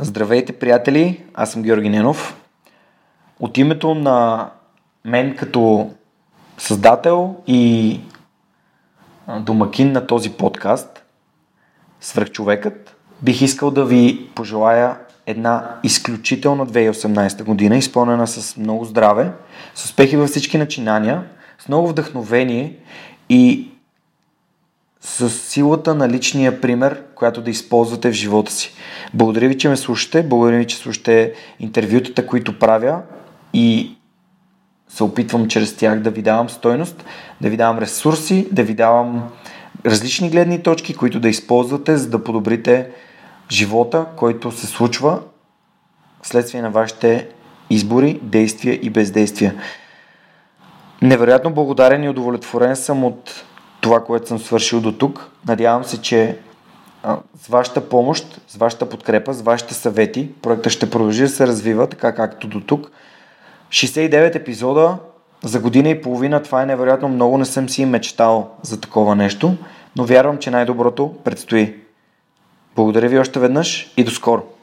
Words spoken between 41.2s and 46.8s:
да използвате, за да подобрите живота, който се случва вследствие на